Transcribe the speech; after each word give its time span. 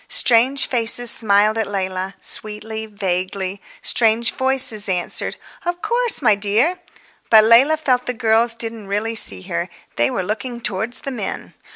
Strange 0.09 0.65
faces 0.67 1.11
smiled 1.11 1.59
at 1.59 1.67
Leila—sweetly, 1.67 2.87
vaguely. 2.87 3.61
Strange 3.83 4.31
voices 4.33 4.89
answered, 4.89 5.37
"Of 5.63 5.83
course, 5.83 6.23
my 6.23 6.33
dear." 6.33 6.79
But 7.29 7.43
Leila 7.43 7.77
felt 7.77 8.07
the 8.07 8.13
girls 8.15 8.55
didn't 8.55 8.87
really 8.87 9.13
see 9.13 9.43
her. 9.43 9.69
They 9.97 10.09
were 10.09 10.23
looking 10.23 10.59
towards 10.59 11.01
the 11.01 11.11
men. 11.11 11.53